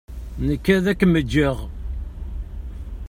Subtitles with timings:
[0.47, 1.57] Nekki ad akem-ǧǧeɣ.